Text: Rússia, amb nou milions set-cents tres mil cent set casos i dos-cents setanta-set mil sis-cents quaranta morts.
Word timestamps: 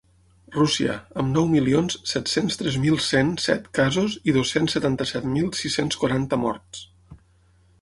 Rússia, 0.53 0.93
amb 1.23 1.33
nou 1.37 1.49
milions 1.51 1.97
set-cents 2.11 2.57
tres 2.61 2.77
mil 2.85 2.97
cent 3.09 3.29
set 3.43 3.67
casos 3.81 4.17
i 4.33 4.35
dos-cents 4.39 4.77
setanta-set 4.79 5.29
mil 5.35 5.53
sis-cents 5.61 6.01
quaranta 6.05 6.41
morts. 6.47 6.83